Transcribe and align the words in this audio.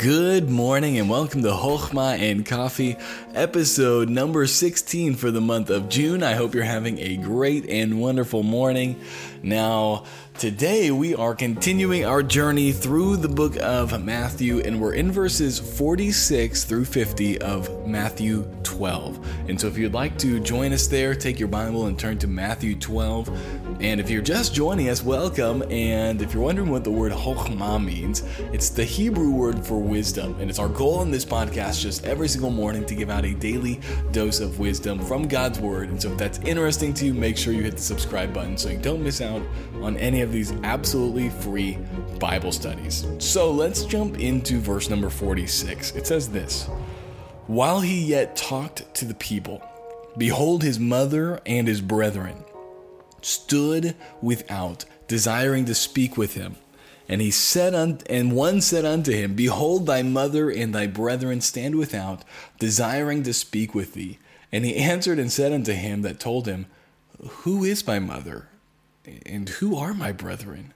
Good 0.00 0.48
morning 0.48 0.98
and 0.98 1.10
welcome 1.10 1.42
to 1.42 1.50
Hochma 1.50 2.18
and 2.18 2.46
Coffee, 2.46 2.96
episode 3.34 4.08
number 4.08 4.46
16 4.46 5.14
for 5.14 5.30
the 5.30 5.42
month 5.42 5.68
of 5.68 5.90
June. 5.90 6.22
I 6.22 6.32
hope 6.32 6.54
you're 6.54 6.64
having 6.64 6.98
a 7.00 7.18
great 7.18 7.68
and 7.68 8.00
wonderful 8.00 8.42
morning. 8.42 8.98
Now, 9.42 10.04
today 10.38 10.90
we 10.90 11.14
are 11.14 11.34
continuing 11.34 12.06
our 12.06 12.22
journey 12.22 12.72
through 12.72 13.18
the 13.18 13.28
book 13.28 13.56
of 13.60 14.02
Matthew, 14.02 14.60
and 14.60 14.80
we're 14.80 14.94
in 14.94 15.12
verses 15.12 15.58
46 15.58 16.64
through 16.64 16.86
50 16.86 17.42
of 17.42 17.86
Matthew 17.86 18.44
12. 18.62 19.48
And 19.48 19.60
so, 19.60 19.66
if 19.66 19.76
you'd 19.76 19.92
like 19.92 20.16
to 20.18 20.40
join 20.40 20.72
us 20.72 20.86
there, 20.86 21.14
take 21.14 21.38
your 21.38 21.48
Bible 21.48 21.86
and 21.86 21.98
turn 21.98 22.18
to 22.18 22.26
Matthew 22.26 22.74
12. 22.74 23.82
And 23.82 24.00
if 24.00 24.10
you're 24.10 24.22
just 24.22 24.54
joining 24.54 24.88
us, 24.88 25.02
welcome. 25.02 25.62
And 25.70 26.20
if 26.20 26.34
you're 26.34 26.42
wondering 26.42 26.70
what 26.70 26.84
the 26.84 26.90
word 26.90 27.12
Chokhmah 27.12 27.82
means, 27.82 28.22
it's 28.52 28.68
the 28.68 28.84
Hebrew 28.84 29.30
word 29.30 29.64
for 29.64 29.78
wisdom. 29.90 30.36
And 30.40 30.48
it's 30.48 30.60
our 30.60 30.68
goal 30.68 31.02
in 31.02 31.10
this 31.10 31.24
podcast 31.24 31.80
just 31.80 32.06
every 32.06 32.28
single 32.28 32.50
morning 32.50 32.86
to 32.86 32.94
give 32.94 33.10
out 33.10 33.24
a 33.24 33.34
daily 33.34 33.80
dose 34.12 34.40
of 34.40 34.58
wisdom 34.60 35.00
from 35.00 35.26
God's 35.28 35.58
word. 35.58 35.90
And 35.90 36.00
so 36.00 36.12
if 36.12 36.18
that's 36.18 36.38
interesting 36.38 36.94
to 36.94 37.06
you, 37.06 37.12
make 37.12 37.36
sure 37.36 37.52
you 37.52 37.64
hit 37.64 37.76
the 37.76 37.82
subscribe 37.82 38.32
button 38.32 38.56
so 38.56 38.70
you 38.70 38.78
don't 38.78 39.02
miss 39.02 39.20
out 39.20 39.42
on 39.82 39.96
any 39.96 40.22
of 40.22 40.32
these 40.32 40.52
absolutely 40.62 41.28
free 41.28 41.76
Bible 42.18 42.52
studies. 42.52 43.06
So 43.18 43.50
let's 43.50 43.84
jump 43.84 44.20
into 44.20 44.60
verse 44.60 44.88
number 44.88 45.10
46. 45.10 45.96
It 45.96 46.06
says 46.06 46.28
this 46.28 46.66
While 47.48 47.80
he 47.80 48.00
yet 48.00 48.36
talked 48.36 48.94
to 48.94 49.04
the 49.04 49.14
people, 49.14 49.62
behold, 50.16 50.62
his 50.62 50.78
mother 50.78 51.40
and 51.44 51.66
his 51.66 51.80
brethren 51.80 52.44
stood 53.22 53.96
without, 54.22 54.84
desiring 55.08 55.64
to 55.66 55.74
speak 55.74 56.16
with 56.16 56.34
him. 56.34 56.56
And 57.10 57.20
he 57.20 57.32
said, 57.32 57.74
un- 57.74 57.98
and 58.08 58.30
one 58.36 58.60
said 58.60 58.84
unto 58.84 59.10
him, 59.10 59.34
Behold, 59.34 59.84
thy 59.84 60.00
mother 60.00 60.48
and 60.48 60.72
thy 60.72 60.86
brethren 60.86 61.40
stand 61.40 61.74
without, 61.74 62.22
desiring 62.60 63.24
to 63.24 63.34
speak 63.34 63.74
with 63.74 63.94
thee. 63.94 64.20
And 64.52 64.64
he 64.64 64.76
answered 64.76 65.18
and 65.18 65.30
said 65.30 65.52
unto 65.52 65.72
him 65.72 66.02
that 66.02 66.20
told 66.20 66.46
him, 66.46 66.66
Who 67.28 67.64
is 67.64 67.84
my 67.84 67.98
mother? 67.98 68.46
And 69.26 69.48
who 69.48 69.76
are 69.76 69.92
my 69.92 70.12
brethren? 70.12 70.72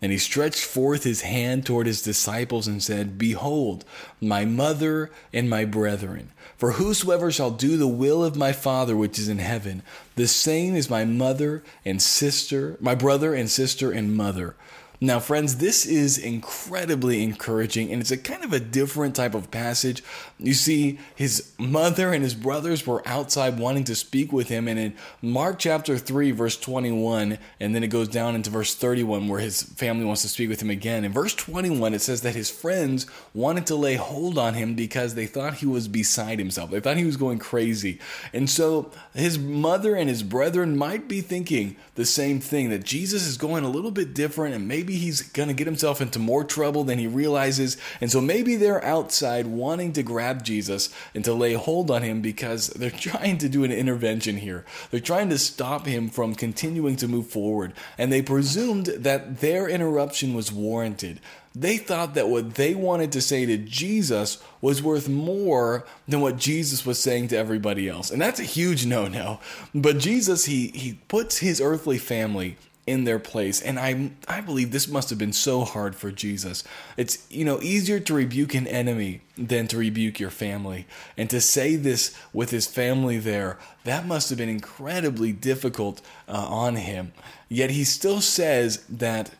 And 0.00 0.12
he 0.12 0.18
stretched 0.18 0.64
forth 0.64 1.02
his 1.02 1.22
hand 1.22 1.66
toward 1.66 1.88
his 1.88 2.02
disciples 2.02 2.68
and 2.68 2.80
said, 2.80 3.18
Behold, 3.18 3.84
my 4.20 4.44
mother 4.44 5.10
and 5.32 5.50
my 5.50 5.64
brethren. 5.64 6.30
For 6.56 6.72
whosoever 6.72 7.32
shall 7.32 7.50
do 7.50 7.76
the 7.76 7.88
will 7.88 8.22
of 8.22 8.36
my 8.36 8.52
Father 8.52 8.96
which 8.96 9.18
is 9.18 9.28
in 9.28 9.38
heaven, 9.38 9.82
the 10.14 10.28
same 10.28 10.76
is 10.76 10.88
my 10.88 11.04
mother 11.04 11.64
and 11.84 12.00
sister, 12.00 12.76
my 12.78 12.94
brother 12.94 13.34
and 13.34 13.50
sister 13.50 13.90
and 13.90 14.16
mother. 14.16 14.54
Now, 15.00 15.20
friends, 15.20 15.58
this 15.58 15.86
is 15.86 16.18
incredibly 16.18 17.22
encouraging, 17.22 17.92
and 17.92 18.00
it's 18.00 18.10
a 18.10 18.16
kind 18.16 18.42
of 18.42 18.52
a 18.52 18.58
different 18.58 19.14
type 19.14 19.32
of 19.32 19.48
passage. 19.48 20.02
You 20.40 20.54
see, 20.54 20.98
his 21.14 21.52
mother 21.56 22.12
and 22.12 22.24
his 22.24 22.34
brothers 22.34 22.84
were 22.84 23.06
outside 23.06 23.60
wanting 23.60 23.84
to 23.84 23.94
speak 23.94 24.32
with 24.32 24.48
him, 24.48 24.66
and 24.66 24.76
in 24.76 24.94
Mark 25.22 25.60
chapter 25.60 25.96
3, 25.96 26.32
verse 26.32 26.56
21, 26.58 27.38
and 27.60 27.74
then 27.76 27.84
it 27.84 27.88
goes 27.88 28.08
down 28.08 28.34
into 28.34 28.50
verse 28.50 28.74
31, 28.74 29.28
where 29.28 29.38
his 29.38 29.62
family 29.62 30.04
wants 30.04 30.22
to 30.22 30.28
speak 30.28 30.48
with 30.48 30.60
him 30.60 30.70
again. 30.70 31.04
In 31.04 31.12
verse 31.12 31.34
21, 31.34 31.94
it 31.94 32.00
says 32.00 32.22
that 32.22 32.34
his 32.34 32.50
friends 32.50 33.06
wanted 33.32 33.66
to 33.66 33.76
lay 33.76 33.94
hold 33.94 34.36
on 34.36 34.54
him 34.54 34.74
because 34.74 35.14
they 35.14 35.26
thought 35.26 35.54
he 35.54 35.66
was 35.66 35.86
beside 35.86 36.40
himself. 36.40 36.72
They 36.72 36.80
thought 36.80 36.96
he 36.96 37.04
was 37.04 37.16
going 37.16 37.38
crazy. 37.38 38.00
And 38.32 38.50
so 38.50 38.90
his 39.14 39.38
mother 39.38 39.94
and 39.94 40.08
his 40.08 40.24
brethren 40.24 40.76
might 40.76 41.06
be 41.06 41.20
thinking 41.20 41.76
the 41.94 42.04
same 42.04 42.40
thing 42.40 42.70
that 42.70 42.82
Jesus 42.82 43.24
is 43.24 43.36
going 43.36 43.62
a 43.64 43.70
little 43.70 43.92
bit 43.92 44.12
different, 44.12 44.56
and 44.56 44.66
maybe 44.66 44.87
maybe 44.88 44.98
he's 44.98 45.20
going 45.20 45.48
to 45.48 45.54
get 45.54 45.66
himself 45.66 46.00
into 46.00 46.18
more 46.18 46.42
trouble 46.42 46.82
than 46.82 46.98
he 46.98 47.06
realizes. 47.06 47.76
And 48.00 48.10
so 48.10 48.22
maybe 48.22 48.56
they're 48.56 48.82
outside 48.82 49.46
wanting 49.46 49.92
to 49.92 50.02
grab 50.02 50.42
Jesus 50.42 50.88
and 51.14 51.22
to 51.26 51.34
lay 51.34 51.52
hold 51.52 51.90
on 51.90 52.00
him 52.00 52.22
because 52.22 52.68
they're 52.68 52.90
trying 53.08 53.36
to 53.38 53.50
do 53.50 53.64
an 53.64 53.72
intervention 53.72 54.38
here. 54.38 54.64
They're 54.90 55.00
trying 55.00 55.28
to 55.28 55.38
stop 55.38 55.84
him 55.84 56.08
from 56.08 56.34
continuing 56.34 56.96
to 56.96 57.08
move 57.08 57.26
forward. 57.26 57.74
And 57.98 58.10
they 58.10 58.22
presumed 58.22 58.86
that 58.86 59.40
their 59.40 59.68
interruption 59.68 60.32
was 60.32 60.50
warranted. 60.50 61.20
They 61.54 61.76
thought 61.76 62.14
that 62.14 62.28
what 62.28 62.54
they 62.54 62.74
wanted 62.74 63.12
to 63.12 63.20
say 63.20 63.44
to 63.44 63.58
Jesus 63.58 64.38
was 64.62 64.82
worth 64.82 65.08
more 65.08 65.84
than 66.06 66.22
what 66.22 66.38
Jesus 66.38 66.86
was 66.86 66.98
saying 66.98 67.28
to 67.28 67.36
everybody 67.36 67.90
else. 67.90 68.10
And 68.10 68.22
that's 68.22 68.40
a 68.40 68.44
huge 68.44 68.86
no 68.86 69.06
no. 69.06 69.40
But 69.74 69.98
Jesus, 69.98 70.46
he, 70.46 70.68
he 70.68 71.00
puts 71.08 71.38
his 71.38 71.60
earthly 71.60 71.98
family 71.98 72.56
in 72.88 73.04
their 73.04 73.18
place. 73.18 73.60
And 73.60 73.78
I 73.78 74.10
I 74.26 74.40
believe 74.40 74.70
this 74.70 74.88
must 74.88 75.10
have 75.10 75.18
been 75.18 75.34
so 75.34 75.64
hard 75.64 75.94
for 75.94 76.10
Jesus. 76.10 76.64
It's 76.96 77.26
you 77.30 77.44
know 77.44 77.60
easier 77.60 78.00
to 78.00 78.14
rebuke 78.14 78.54
an 78.54 78.66
enemy 78.66 79.20
than 79.36 79.68
to 79.68 79.76
rebuke 79.76 80.18
your 80.18 80.30
family. 80.30 80.86
And 81.16 81.28
to 81.28 81.40
say 81.40 81.76
this 81.76 82.16
with 82.32 82.50
his 82.50 82.66
family 82.66 83.18
there, 83.18 83.58
that 83.84 84.06
must 84.06 84.30
have 84.30 84.38
been 84.38 84.48
incredibly 84.48 85.32
difficult 85.32 86.00
uh, 86.26 86.46
on 86.48 86.76
him. 86.76 87.12
Yet 87.50 87.70
he 87.70 87.84
still 87.84 88.22
says 88.22 88.78
that 88.88 89.32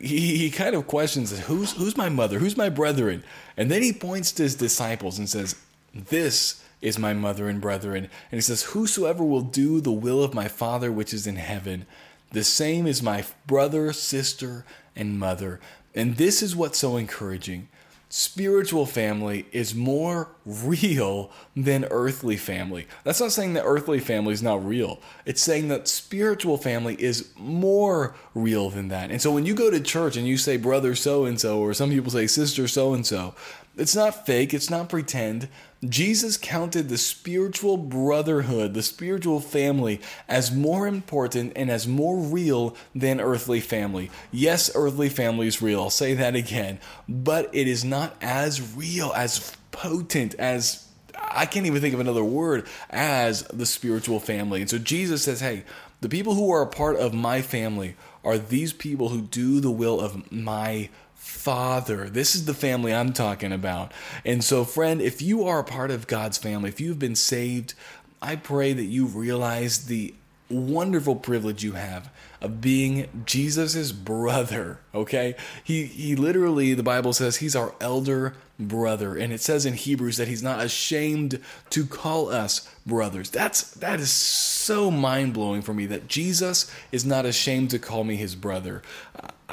he, 0.00 0.38
he 0.38 0.50
kind 0.50 0.76
of 0.76 0.86
questions 0.86 1.36
who's 1.40 1.72
who's 1.72 1.96
my 1.96 2.08
mother, 2.08 2.38
who's 2.38 2.56
my 2.56 2.68
brethren, 2.68 3.24
and 3.56 3.68
then 3.68 3.82
he 3.82 3.92
points 3.92 4.30
to 4.32 4.44
his 4.44 4.54
disciples 4.54 5.18
and 5.18 5.28
says, 5.28 5.56
"This 5.92 6.62
is 6.80 7.00
my 7.00 7.14
mother 7.14 7.48
and 7.48 7.60
brethren." 7.60 8.04
And 8.30 8.38
he 8.38 8.40
says, 8.40 8.62
"Whosoever 8.62 9.24
will 9.24 9.42
do 9.42 9.80
the 9.80 9.90
will 9.90 10.22
of 10.22 10.34
my 10.34 10.46
Father 10.46 10.92
which 10.92 11.12
is 11.12 11.26
in 11.26 11.36
heaven." 11.36 11.84
The 12.32 12.44
same 12.44 12.86
as 12.86 13.02
my 13.02 13.24
brother, 13.46 13.92
sister, 13.92 14.64
and 14.96 15.18
mother. 15.18 15.60
And 15.94 16.16
this 16.16 16.42
is 16.42 16.56
what's 16.56 16.78
so 16.78 16.96
encouraging. 16.96 17.68
Spiritual 18.08 18.84
family 18.84 19.46
is 19.52 19.74
more 19.74 20.28
real 20.44 21.30
than 21.56 21.86
earthly 21.90 22.36
family. 22.36 22.86
That's 23.04 23.20
not 23.20 23.32
saying 23.32 23.54
that 23.54 23.64
earthly 23.64 24.00
family 24.00 24.34
is 24.34 24.42
not 24.42 24.66
real. 24.66 25.00
It's 25.24 25.40
saying 25.40 25.68
that 25.68 25.88
spiritual 25.88 26.58
family 26.58 26.94
is 26.98 27.30
more 27.38 28.14
real 28.34 28.68
than 28.68 28.88
that. 28.88 29.10
And 29.10 29.22
so 29.22 29.32
when 29.32 29.46
you 29.46 29.54
go 29.54 29.70
to 29.70 29.80
church 29.80 30.16
and 30.16 30.26
you 30.26 30.36
say 30.36 30.58
brother 30.58 30.94
so 30.94 31.24
and 31.24 31.40
so, 31.40 31.60
or 31.60 31.72
some 31.72 31.90
people 31.90 32.10
say 32.10 32.26
sister 32.26 32.68
so 32.68 32.92
and 32.92 33.06
so, 33.06 33.34
it's 33.76 33.96
not 33.96 34.26
fake, 34.26 34.52
it's 34.52 34.70
not 34.70 34.88
pretend. 34.88 35.48
Jesus 35.84 36.36
counted 36.36 36.88
the 36.88 36.98
spiritual 36.98 37.76
brotherhood, 37.76 38.74
the 38.74 38.82
spiritual 38.82 39.40
family, 39.40 40.00
as 40.28 40.52
more 40.52 40.86
important 40.86 41.52
and 41.56 41.70
as 41.70 41.88
more 41.88 42.18
real 42.18 42.76
than 42.94 43.20
earthly 43.20 43.60
family. 43.60 44.10
Yes, 44.30 44.70
earthly 44.74 45.08
family 45.08 45.48
is 45.48 45.60
real. 45.60 45.80
I'll 45.80 45.90
say 45.90 46.14
that 46.14 46.36
again. 46.36 46.78
But 47.08 47.50
it 47.52 47.66
is 47.66 47.84
not 47.84 48.14
as 48.20 48.76
real, 48.76 49.12
as 49.16 49.56
potent, 49.72 50.34
as 50.34 50.86
I 51.18 51.46
can't 51.46 51.66
even 51.66 51.80
think 51.80 51.94
of 51.94 52.00
another 52.00 52.24
word 52.24 52.68
as 52.90 53.42
the 53.44 53.66
spiritual 53.66 54.20
family. 54.20 54.60
And 54.60 54.70
so 54.70 54.78
Jesus 54.78 55.22
says, 55.22 55.40
hey, 55.40 55.64
the 56.00 56.08
people 56.08 56.34
who 56.34 56.52
are 56.52 56.62
a 56.62 56.66
part 56.66 56.96
of 56.96 57.14
my 57.14 57.42
family 57.42 57.96
are 58.24 58.38
these 58.38 58.72
people 58.72 59.08
who 59.08 59.22
do 59.22 59.60
the 59.60 59.70
will 59.70 60.00
of 60.00 60.30
my 60.30 60.90
Father. 61.22 62.10
This 62.10 62.34
is 62.34 62.46
the 62.46 62.54
family 62.54 62.92
I'm 62.92 63.12
talking 63.12 63.52
about. 63.52 63.92
And 64.24 64.42
so, 64.42 64.64
friend, 64.64 65.00
if 65.00 65.22
you 65.22 65.44
are 65.44 65.60
a 65.60 65.64
part 65.64 65.92
of 65.92 66.08
God's 66.08 66.36
family, 66.36 66.68
if 66.68 66.80
you've 66.80 66.98
been 66.98 67.14
saved, 67.14 67.74
I 68.20 68.34
pray 68.34 68.72
that 68.72 68.84
you 68.84 69.06
realize 69.06 69.86
the 69.86 70.14
wonderful 70.50 71.14
privilege 71.14 71.62
you 71.62 71.72
have 71.72 72.10
of 72.40 72.60
being 72.60 73.24
Jesus's 73.24 73.92
brother, 73.92 74.80
okay? 74.92 75.36
He 75.62 75.84
he 75.84 76.16
literally 76.16 76.74
the 76.74 76.82
Bible 76.82 77.12
says 77.12 77.36
he's 77.36 77.54
our 77.54 77.72
elder 77.80 78.34
brother 78.58 79.16
and 79.16 79.32
it 79.32 79.40
says 79.40 79.64
in 79.64 79.74
Hebrews 79.74 80.16
that 80.16 80.28
he's 80.28 80.42
not 80.42 80.60
ashamed 80.60 81.40
to 81.70 81.86
call 81.86 82.30
us 82.30 82.68
brothers. 82.86 83.30
That's 83.30 83.70
that 83.74 84.00
is 84.00 84.10
so 84.10 84.90
mind-blowing 84.90 85.62
for 85.62 85.72
me 85.72 85.86
that 85.86 86.08
Jesus 86.08 86.70
is 86.90 87.04
not 87.04 87.24
ashamed 87.24 87.70
to 87.70 87.78
call 87.78 88.04
me 88.04 88.16
his 88.16 88.34
brother. 88.34 88.82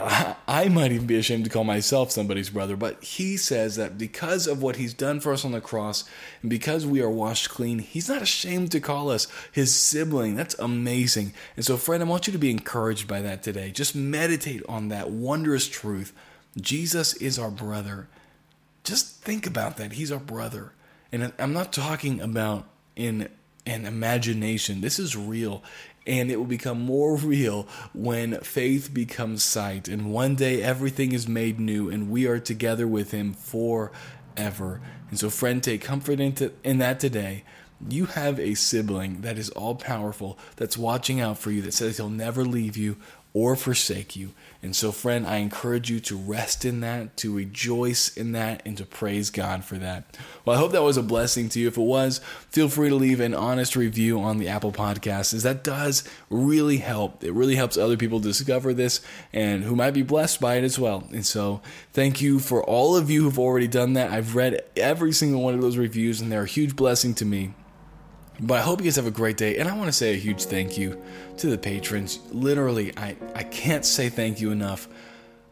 I 0.02 0.70
might 0.70 0.94
even 0.94 1.08
be 1.08 1.18
ashamed 1.18 1.44
to 1.44 1.50
call 1.50 1.66
myself 1.66 2.10
somebody's 2.10 2.50
brother, 2.50 2.78
but 2.78 3.04
he 3.04 3.36
says 3.36 3.76
that 3.76 3.98
because 3.98 4.48
of 4.48 4.62
what 4.62 4.78
he's 4.78 4.94
done 4.94 5.20
for 5.20 5.34
us 5.34 5.44
on 5.44 5.52
the 5.52 5.60
cross 5.60 6.06
and 6.42 6.50
because 6.50 6.86
we 6.86 7.02
are 7.02 7.10
washed 7.10 7.50
clean, 7.50 7.80
he's 7.80 8.08
not 8.08 8.22
ashamed 8.22 8.72
to 8.72 8.80
call 8.80 9.12
us 9.12 9.28
his 9.52 9.76
sibling. 9.76 10.36
That's 10.36 10.58
amazing. 10.58 11.34
And 11.58 11.66
so, 11.66 11.76
friend, 11.76 12.02
I 12.02 12.06
want 12.06 12.28
you 12.28 12.34
to 12.34 12.40
be 12.40 12.50
encouraged 12.50 13.10
by 13.10 13.22
that 13.22 13.44
today. 13.44 13.72
Just 13.72 13.94
meditate 13.94 14.64
on 14.70 14.88
that 14.88 15.10
wondrous 15.10 15.68
truth. 15.68 16.14
Jesus 16.56 17.14
is 17.16 17.38
our 17.38 17.52
brother. 17.52 18.08
Just 18.86 19.18
think 19.18 19.46
about 19.46 19.76
that. 19.78 19.94
He's 19.94 20.14
our 20.14 20.20
brother. 20.20 20.72
And 21.12 21.34
I'm 21.38 21.54
not 21.54 21.74
talking 21.74 22.22
about 22.22 22.66
in 23.00 23.30
an 23.66 23.86
imagination. 23.86 24.82
This 24.82 25.00
is 25.00 25.16
real 25.16 25.64
and 26.08 26.32
it 26.32 26.38
will 26.38 26.46
become 26.46 26.82
more 26.82 27.16
real 27.18 27.68
when 27.94 28.40
faith 28.42 28.94
becomes 28.94 29.44
sight. 29.44 29.88
And 29.88 30.12
one 30.12 30.36
day 30.36 30.62
everything 30.62 31.12
is 31.12 31.28
made 31.28 31.60
new, 31.60 31.90
and 31.90 32.10
we 32.10 32.26
are 32.26 32.40
together 32.40 32.88
with 32.88 33.12
Him 33.12 33.34
forever. 33.34 34.82
And 35.10 35.20
so, 35.20 35.30
friend, 35.30 35.64
take 35.64 35.82
comfort 35.82 36.20
in, 36.20 36.78
that 36.80 37.00
today. 37.00 37.44
You 37.88 38.08
have 38.08 38.40
a 38.40 38.56
sibling 38.56 39.22
that 39.22 39.38
is 39.38 39.50
all 39.52 39.76
powerful, 39.76 40.38
that's 40.58 40.78
watching 40.78 41.22
out 41.22 41.38
for 41.38 41.50
you, 41.50 41.62
that 41.62 41.74
says 41.74 41.96
he'll 41.96 42.10
never 42.10 42.44
leave 42.44 42.76
you 42.76 42.98
or 43.34 43.56
forsake 43.56 44.16
you. 44.16 44.34
And 44.62 44.76
so, 44.76 44.92
friend, 44.92 45.26
I 45.26 45.38
encourage 45.38 45.90
you 45.90 46.02
to 46.02 46.18
rest 46.18 46.66
in 46.66 46.82
that, 46.82 47.16
to 47.18 47.34
rejoice 47.34 48.18
in 48.18 48.34
that, 48.34 48.62
and 48.66 48.76
to 48.78 48.86
praise 48.86 49.30
God 49.30 49.64
for 49.64 49.76
that. 49.78 50.18
Well, 50.44 50.58
I 50.58 50.60
hope 50.60 50.74
that 50.74 50.84
was 50.84 50.98
a 50.98 51.04
blessing 51.04 51.48
to 51.50 51.60
you. 51.60 51.68
If 51.70 51.78
it 51.78 51.82
was, 51.82 52.20
feel 52.50 52.68
free 52.68 52.90
to 52.90 52.96
leave 52.96 53.22
an 53.22 53.34
honest 53.34 53.78
review 53.78 54.20
on 54.20 54.38
the 54.38 54.50
Apple 54.50 54.74
Podcast, 54.74 55.34
as 55.34 55.44
that 55.44 55.64
does 55.64 56.04
really 56.30 56.78
help. 56.78 57.24
It 57.24 57.32
really 57.32 57.56
helps 57.56 57.78
other 57.78 57.96
people 57.96 58.20
discover 58.20 58.74
this 58.74 59.00
and 59.32 59.64
who 59.64 59.78
might 59.78 59.92
be 59.92 60.04
blessed 60.04 60.42
by 60.42 60.56
it 60.56 60.66
as 60.66 60.78
well. 60.78 61.08
And 61.12 61.26
so, 61.26 61.62
thank 61.94 62.20
you 62.20 62.40
for 62.40 62.62
all 62.64 62.98
of 62.98 63.10
you 63.10 63.24
who've 63.24 63.40
already 63.40 63.68
done 63.68 63.94
that. 63.94 64.12
I've 64.12 64.36
read 64.36 64.62
every 64.76 65.14
single 65.14 65.42
one 65.42 65.54
of 65.54 65.62
those 65.62 65.78
reviews, 65.78 66.20
and 66.20 66.30
they're 66.30 66.44
a 66.44 66.48
huge 66.48 66.76
blessing 66.76 67.14
to 67.16 67.26
me. 67.26 67.54
But 68.42 68.60
I 68.60 68.62
hope 68.62 68.80
you 68.80 68.86
guys 68.86 68.96
have 68.96 69.08
a 69.08 69.12
great 69.12 69.38
day. 69.38 69.58
And 69.58 69.68
I 69.68 69.76
want 69.76 69.88
to 69.88 69.94
say 69.94 70.14
a 70.14 70.18
huge 70.18 70.46
thank 70.46 70.78
you 70.78 71.02
to 71.38 71.48
the 71.48 71.58
patrons. 71.58 72.20
Literally, 72.32 72.98
I, 72.98 73.16
I 73.36 73.44
can't 73.44 73.86
say 73.86 74.10
thank 74.10 74.40
you 74.40 74.52
enough. 74.52 74.88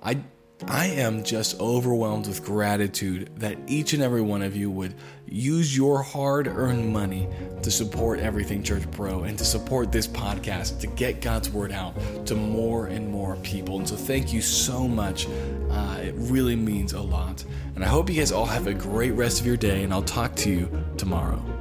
I 0.01 0.21
I 0.65 0.87
am 0.87 1.23
just 1.23 1.59
overwhelmed 1.59 2.27
with 2.27 2.43
gratitude 2.43 3.29
that 3.37 3.57
each 3.67 3.93
and 3.93 4.01
every 4.01 4.21
one 4.21 4.41
of 4.41 4.55
you 4.55 4.71
would 4.71 4.95
use 5.27 5.77
your 5.77 6.01
hard 6.01 6.47
earned 6.47 6.91
money 6.91 7.27
to 7.61 7.69
support 7.69 8.19
Everything 8.19 8.63
Church 8.63 8.89
Pro 8.89 9.23
and 9.23 9.37
to 9.37 9.45
support 9.45 9.91
this 9.91 10.07
podcast 10.07 10.79
to 10.79 10.87
get 10.87 11.21
God's 11.21 11.51
word 11.51 11.71
out 11.71 11.95
to 12.25 12.35
more 12.35 12.87
and 12.87 13.07
more 13.07 13.35
people. 13.37 13.77
And 13.77 13.87
so, 13.87 13.95
thank 13.95 14.33
you 14.33 14.41
so 14.41 14.87
much. 14.87 15.27
Uh, 15.69 15.99
it 16.01 16.15
really 16.17 16.55
means 16.55 16.93
a 16.93 17.01
lot. 17.01 17.43
And 17.75 17.83
I 17.83 17.87
hope 17.87 18.09
you 18.09 18.15
guys 18.15 18.31
all 18.31 18.45
have 18.45 18.65
a 18.65 18.73
great 18.73 19.11
rest 19.11 19.39
of 19.39 19.45
your 19.45 19.57
day, 19.57 19.83
and 19.83 19.93
I'll 19.93 20.01
talk 20.01 20.35
to 20.37 20.49
you 20.49 20.83
tomorrow. 20.97 21.56